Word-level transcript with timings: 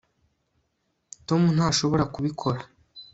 tom 1.27 1.41
ntashobora 1.55 2.03
kubikora 2.13 2.59